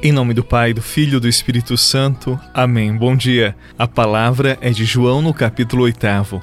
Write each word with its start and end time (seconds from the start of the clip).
Em 0.00 0.12
nome 0.12 0.32
do 0.32 0.44
Pai, 0.44 0.72
do 0.72 0.80
Filho 0.80 1.16
e 1.16 1.20
do 1.20 1.26
Espírito 1.28 1.76
Santo. 1.76 2.38
Amém. 2.54 2.96
Bom 2.96 3.16
dia. 3.16 3.56
A 3.76 3.84
palavra 3.84 4.56
é 4.60 4.70
de 4.70 4.84
João 4.84 5.20
no 5.20 5.34
capítulo 5.34 5.82
8. 5.82 6.40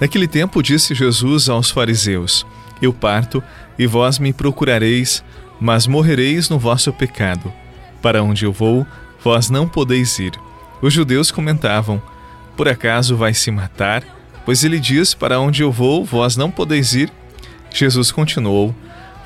Naquele 0.00 0.26
tempo 0.26 0.60
disse 0.60 0.96
Jesus 0.96 1.48
aos 1.48 1.70
fariseus: 1.70 2.44
Eu 2.82 2.92
parto 2.92 3.40
e 3.78 3.86
vós 3.86 4.18
me 4.18 4.32
procurareis, 4.32 5.22
mas 5.60 5.86
morrereis 5.86 6.48
no 6.48 6.58
vosso 6.58 6.92
pecado. 6.92 7.52
Para 8.02 8.20
onde 8.20 8.44
eu 8.44 8.52
vou, 8.52 8.84
vós 9.22 9.48
não 9.48 9.68
podeis 9.68 10.18
ir. 10.18 10.32
Os 10.82 10.92
judeus 10.92 11.30
comentavam: 11.30 12.02
Por 12.56 12.68
acaso 12.68 13.16
vai 13.16 13.32
se 13.32 13.48
matar? 13.52 14.02
Pois 14.44 14.64
ele 14.64 14.80
diz: 14.80 15.14
Para 15.14 15.38
onde 15.38 15.62
eu 15.62 15.70
vou, 15.70 16.04
vós 16.04 16.36
não 16.36 16.50
podeis 16.50 16.94
ir. 16.94 17.12
Jesus 17.72 18.10
continuou: 18.10 18.74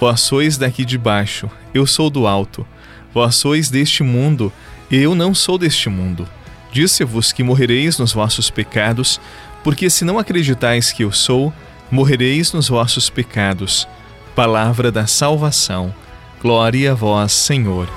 Vós 0.00 0.22
sois 0.22 0.58
daqui 0.58 0.84
de 0.84 0.98
baixo, 0.98 1.48
eu 1.72 1.86
sou 1.86 2.10
do 2.10 2.26
alto. 2.26 2.66
Vós 3.12 3.36
sois 3.36 3.68
deste 3.70 4.02
mundo, 4.02 4.52
e 4.90 4.96
eu 4.96 5.14
não 5.14 5.34
sou 5.34 5.58
deste 5.58 5.88
mundo. 5.88 6.28
Disse-vos 6.72 7.32
que 7.32 7.42
morrereis 7.42 7.98
nos 7.98 8.12
vossos 8.12 8.50
pecados, 8.50 9.20
porque 9.64 9.90
se 9.90 10.04
não 10.04 10.18
acreditais 10.18 10.92
que 10.92 11.04
eu 11.04 11.12
sou, 11.12 11.52
morrereis 11.90 12.52
nos 12.52 12.68
vossos 12.68 13.10
pecados. 13.10 13.88
Palavra 14.34 14.92
da 14.92 15.06
salvação. 15.06 15.94
Glória 16.40 16.92
a 16.92 16.94
vós, 16.94 17.32
Senhor. 17.32 17.88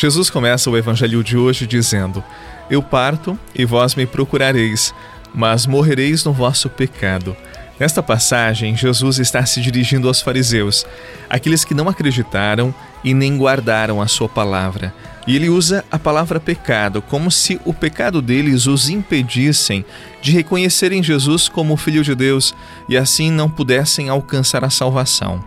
Jesus 0.00 0.30
começa 0.30 0.70
o 0.70 0.76
evangelho 0.76 1.24
de 1.24 1.36
hoje 1.36 1.66
dizendo: 1.66 2.22
Eu 2.70 2.80
parto 2.80 3.36
e 3.52 3.64
vós 3.64 3.96
me 3.96 4.06
procurareis, 4.06 4.94
mas 5.34 5.66
morrereis 5.66 6.24
no 6.24 6.32
vosso 6.32 6.70
pecado. 6.70 7.36
Nesta 7.80 8.00
passagem, 8.00 8.76
Jesus 8.76 9.18
está 9.18 9.44
se 9.44 9.60
dirigindo 9.60 10.06
aos 10.06 10.22
fariseus, 10.22 10.86
aqueles 11.28 11.64
que 11.64 11.74
não 11.74 11.88
acreditaram 11.88 12.72
e 13.02 13.12
nem 13.12 13.36
guardaram 13.36 14.00
a 14.00 14.06
sua 14.06 14.28
palavra. 14.28 14.94
E 15.26 15.34
ele 15.34 15.48
usa 15.48 15.84
a 15.90 15.98
palavra 15.98 16.38
pecado 16.38 17.02
como 17.02 17.28
se 17.28 17.60
o 17.64 17.74
pecado 17.74 18.22
deles 18.22 18.68
os 18.68 18.88
impedissem 18.88 19.84
de 20.22 20.30
reconhecerem 20.30 21.02
Jesus 21.02 21.48
como 21.48 21.74
o 21.74 21.76
Filho 21.76 22.04
de 22.04 22.14
Deus 22.14 22.54
e 22.88 22.96
assim 22.96 23.32
não 23.32 23.50
pudessem 23.50 24.08
alcançar 24.08 24.62
a 24.62 24.70
salvação. 24.70 25.42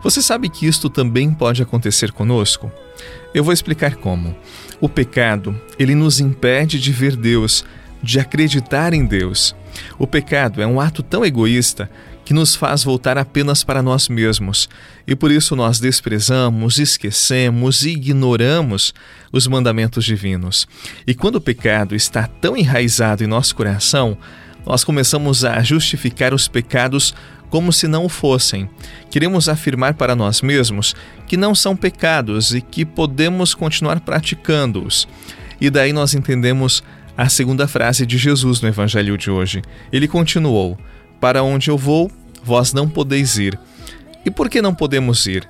Você 0.00 0.22
sabe 0.22 0.48
que 0.48 0.64
isto 0.64 0.88
também 0.88 1.34
pode 1.34 1.60
acontecer 1.60 2.12
conosco? 2.12 2.70
Eu 3.34 3.44
vou 3.44 3.52
explicar 3.52 3.96
como. 3.96 4.36
O 4.80 4.88
pecado, 4.88 5.58
ele 5.78 5.94
nos 5.94 6.20
impede 6.20 6.80
de 6.80 6.92
ver 6.92 7.16
Deus, 7.16 7.64
de 8.02 8.18
acreditar 8.18 8.92
em 8.92 9.04
Deus. 9.04 9.54
O 9.98 10.06
pecado 10.06 10.60
é 10.60 10.66
um 10.66 10.80
ato 10.80 11.02
tão 11.02 11.24
egoísta 11.24 11.90
que 12.24 12.34
nos 12.34 12.54
faz 12.54 12.84
voltar 12.84 13.18
apenas 13.18 13.64
para 13.64 13.82
nós 13.82 14.08
mesmos, 14.08 14.68
e 15.04 15.16
por 15.16 15.32
isso 15.32 15.56
nós 15.56 15.80
desprezamos, 15.80 16.78
esquecemos 16.78 17.82
e 17.82 17.90
ignoramos 17.90 18.94
os 19.32 19.48
mandamentos 19.48 20.04
divinos. 20.04 20.68
E 21.06 21.12
quando 21.12 21.36
o 21.36 21.40
pecado 21.40 21.94
está 21.94 22.28
tão 22.28 22.56
enraizado 22.56 23.24
em 23.24 23.26
nosso 23.26 23.54
coração, 23.56 24.16
nós 24.64 24.84
começamos 24.84 25.44
a 25.44 25.60
justificar 25.62 26.32
os 26.32 26.46
pecados 26.46 27.14
como 27.50 27.72
se 27.72 27.86
não 27.88 28.04
o 28.04 28.08
fossem. 28.08 28.70
Queremos 29.10 29.48
afirmar 29.48 29.94
para 29.94 30.14
nós 30.14 30.40
mesmos 30.40 30.94
que 31.26 31.36
não 31.36 31.54
são 31.54 31.76
pecados 31.76 32.54
e 32.54 32.60
que 32.60 32.84
podemos 32.84 33.54
continuar 33.54 34.00
praticando-os. 34.00 35.06
E 35.60 35.68
daí 35.68 35.92
nós 35.92 36.14
entendemos 36.14 36.82
a 37.16 37.28
segunda 37.28 37.68
frase 37.68 38.06
de 38.06 38.16
Jesus 38.16 38.60
no 38.60 38.68
Evangelho 38.68 39.18
de 39.18 39.30
hoje. 39.30 39.60
Ele 39.92 40.08
continuou: 40.08 40.78
Para 41.20 41.42
onde 41.42 41.68
eu 41.68 41.76
vou, 41.76 42.10
vós 42.42 42.72
não 42.72 42.88
podeis 42.88 43.36
ir. 43.36 43.58
E 44.24 44.30
por 44.30 44.48
que 44.48 44.62
não 44.62 44.74
podemos 44.74 45.26
ir? 45.26 45.46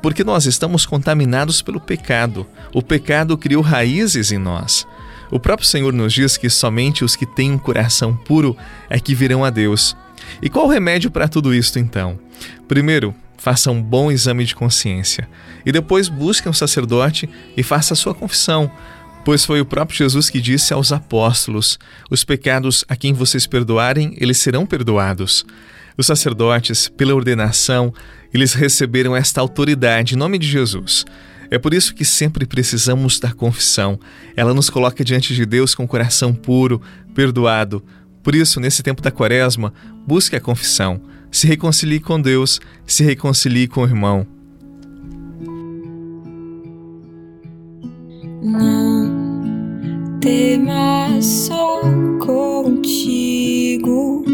Porque 0.00 0.24
nós 0.24 0.46
estamos 0.46 0.86
contaminados 0.86 1.60
pelo 1.60 1.80
pecado. 1.80 2.46
O 2.72 2.82
pecado 2.82 3.36
criou 3.36 3.62
raízes 3.62 4.32
em 4.32 4.38
nós. 4.38 4.86
O 5.30 5.38
próprio 5.38 5.68
Senhor 5.68 5.92
nos 5.92 6.12
diz 6.12 6.36
que 6.36 6.50
somente 6.50 7.04
os 7.04 7.14
que 7.14 7.26
têm 7.26 7.52
um 7.52 7.58
coração 7.58 8.16
puro 8.16 8.56
é 8.88 8.98
que 8.98 9.14
virão 9.14 9.44
a 9.44 9.50
Deus. 9.50 9.96
E 10.42 10.48
qual 10.48 10.66
o 10.66 10.70
remédio 10.70 11.10
para 11.10 11.28
tudo 11.28 11.54
isto 11.54 11.78
então? 11.78 12.18
Primeiro, 12.66 13.14
faça 13.36 13.70
um 13.70 13.82
bom 13.82 14.10
exame 14.10 14.44
de 14.44 14.54
consciência 14.54 15.28
e 15.64 15.72
depois 15.72 16.08
busque 16.08 16.48
um 16.48 16.52
sacerdote 16.52 17.28
e 17.56 17.62
faça 17.62 17.94
a 17.94 17.96
sua 17.96 18.14
confissão, 18.14 18.70
pois 19.24 19.44
foi 19.44 19.60
o 19.60 19.66
próprio 19.66 19.96
Jesus 19.96 20.28
que 20.28 20.40
disse 20.40 20.72
aos 20.72 20.92
apóstolos: 20.92 21.78
Os 22.10 22.24
pecados 22.24 22.84
a 22.88 22.96
quem 22.96 23.12
vocês 23.12 23.46
perdoarem, 23.46 24.14
eles 24.18 24.38
serão 24.38 24.66
perdoados. 24.66 25.44
Os 25.96 26.06
sacerdotes, 26.06 26.88
pela 26.88 27.14
ordenação, 27.14 27.92
eles 28.32 28.54
receberam 28.54 29.14
esta 29.16 29.40
autoridade 29.40 30.14
em 30.14 30.18
nome 30.18 30.38
de 30.38 30.46
Jesus. 30.46 31.04
É 31.50 31.58
por 31.58 31.74
isso 31.74 31.94
que 31.94 32.04
sempre 32.04 32.46
precisamos 32.46 33.18
da 33.18 33.32
confissão. 33.32 33.98
Ela 34.36 34.54
nos 34.54 34.70
coloca 34.70 35.04
diante 35.04 35.34
de 35.34 35.44
Deus 35.44 35.74
com 35.74 35.82
o 35.82 35.88
coração 35.88 36.32
puro, 36.32 36.80
perdoado, 37.12 37.82
por 38.30 38.36
isso, 38.36 38.60
nesse 38.60 38.80
tempo 38.80 39.02
da 39.02 39.10
quaresma, 39.10 39.72
busque 40.06 40.36
a 40.36 40.40
confissão, 40.40 41.00
se 41.32 41.48
reconcilie 41.48 41.98
com 41.98 42.20
Deus, 42.20 42.60
se 42.86 43.02
reconcilie 43.02 43.66
com 43.66 43.80
o 43.80 43.84
irmão. 43.84 44.24
Não 48.40 50.20
temas 50.20 51.26
só 51.26 51.80
contigo, 52.24 54.24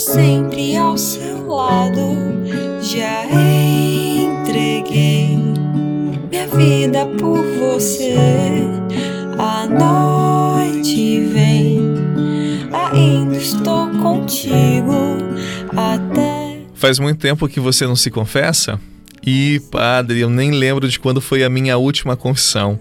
sempre 0.00 0.76
ao 0.76 0.96
seu 0.96 1.46
lado. 1.46 2.16
Já 2.80 3.26
entreguei 3.26 5.36
minha 6.30 6.48
vida 6.48 7.04
por 7.18 7.42
você. 7.42 8.14
A 9.38 9.66
noite 9.66 11.20
vem, 11.26 11.80
ainda 12.72 13.36
estou 13.36 13.90
contigo 14.02 15.18
até. 15.76 16.60
Faz 16.74 16.98
muito 16.98 17.20
tempo 17.20 17.46
que 17.46 17.60
você 17.60 17.86
não 17.86 17.94
se 17.94 18.10
confessa? 18.10 18.80
E, 19.24 19.60
padre, 19.70 20.20
eu 20.20 20.30
nem 20.30 20.50
lembro 20.50 20.88
de 20.88 20.98
quando 20.98 21.20
foi 21.20 21.44
a 21.44 21.50
minha 21.50 21.76
última 21.76 22.16
confissão. 22.16 22.80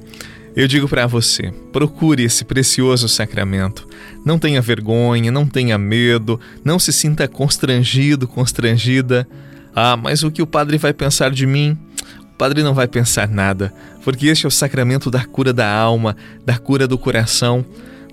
Eu 0.55 0.67
digo 0.67 0.87
para 0.87 1.07
você: 1.07 1.51
procure 1.71 2.23
esse 2.23 2.43
precioso 2.43 3.07
sacramento. 3.07 3.87
Não 4.25 4.39
tenha 4.39 4.61
vergonha, 4.61 5.31
não 5.31 5.45
tenha 5.45 5.77
medo, 5.77 6.39
não 6.63 6.79
se 6.79 6.91
sinta 6.91 7.27
constrangido, 7.27 8.27
constrangida. 8.27 9.27
Ah, 9.75 9.95
mas 9.95 10.23
o 10.23 10.31
que 10.31 10.41
o 10.41 10.47
padre 10.47 10.77
vai 10.77 10.93
pensar 10.93 11.31
de 11.31 11.45
mim? 11.45 11.77
O 12.21 12.37
padre 12.37 12.63
não 12.63 12.73
vai 12.73 12.87
pensar 12.87 13.27
nada, 13.27 13.73
porque 14.03 14.27
este 14.27 14.45
é 14.45 14.47
o 14.47 14.51
sacramento 14.51 15.11
da 15.11 15.23
cura 15.25 15.53
da 15.53 15.71
alma, 15.71 16.15
da 16.45 16.57
cura 16.57 16.87
do 16.87 16.97
coração. 16.97 17.65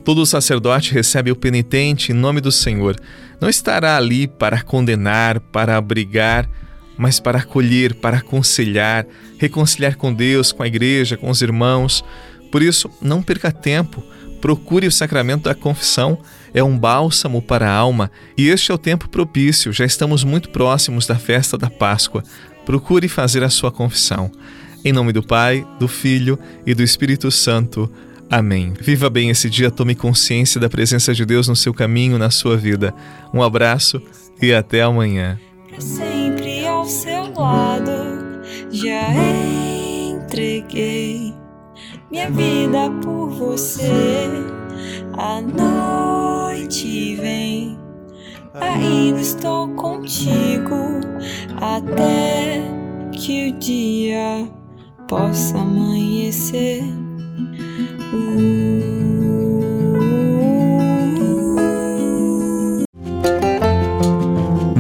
Todo 0.05 0.25
sacerdote 0.25 0.93
recebe 0.93 1.33
o 1.33 1.37
penitente 1.37 2.13
em 2.13 2.15
nome 2.15 2.41
do 2.41 2.53
Senhor. 2.53 2.97
Não 3.41 3.49
estará 3.49 3.97
ali 3.97 4.29
para 4.29 4.63
condenar, 4.63 5.41
para 5.41 5.77
abrigar, 5.77 6.49
mas 6.97 7.21
para 7.21 7.39
acolher, 7.39 7.95
para 7.95 8.19
aconselhar, 8.19 9.07
reconciliar 9.39 9.97
com 9.97 10.13
Deus, 10.13 10.53
com 10.53 10.63
a 10.63 10.67
igreja, 10.67 11.17
com 11.17 11.31
os 11.31 11.43
irmãos. 11.43 12.05
Por 12.51 12.63
isso, 12.63 12.91
não 13.01 13.23
perca 13.23 13.53
tempo. 13.53 14.03
Procure 14.41 14.87
o 14.87 14.93
sacramento 14.93 15.45
da 15.45 15.55
confissão, 15.55 16.19
é 16.55 16.63
um 16.63 16.79
bálsamo 16.79 17.43
para 17.43 17.69
a 17.69 17.75
alma 17.75 18.11
e 18.37 18.49
este 18.49 18.71
é 18.71 18.75
o 18.75 18.79
tempo 18.79 19.09
propício, 19.09 19.73
já 19.73 19.85
estamos 19.85 20.25
muito 20.25 20.51
próximos 20.51 21.07
da 21.07 21.17
festa 21.17 21.57
da 21.57 21.71
Páscoa. 21.71 22.23
Procure 22.65 23.09
fazer 23.09 23.43
a 23.43 23.51
sua 23.51 23.73
confissão. 23.73 24.31
Em 24.85 24.93
nome 24.93 25.13
do 25.13 25.23
Pai, 25.23 25.67
do 25.81 25.89
Filho 25.89 26.39
e 26.65 26.75
do 26.75 26.83
Espírito 26.83 27.31
Santo. 27.31 27.91
Amém. 28.31 28.75
Viva 28.79 29.09
bem 29.09 29.31
esse 29.31 29.49
dia, 29.49 29.71
tome 29.71 29.95
consciência 29.95 30.61
da 30.61 30.69
presença 30.69 31.15
de 31.15 31.25
Deus 31.25 31.49
no 31.49 31.57
seu 31.57 31.73
caminho, 31.73 32.19
na 32.19 32.31
sua 32.31 32.57
vida. 32.57 32.95
Um 33.33 33.43
abraço 33.43 34.01
e 34.41 34.53
até 34.53 34.83
amanhã 34.83 35.39
seu 36.89 37.33
lado. 37.35 37.91
Já 38.71 39.13
entreguei 39.13 41.35
minha 42.11 42.31
vida 42.31 42.91
por 43.03 43.31
você. 43.31 44.29
A 45.19 45.41
noite 45.41 47.17
vem, 47.17 47.79
ainda 48.55 49.21
estou 49.21 49.69
contigo 49.75 51.01
até 51.61 52.63
que 53.13 53.51
o 53.51 53.59
dia 53.59 54.49
possa 55.09 55.59
amanhecer. 55.59 56.83
Uh. 58.13 58.66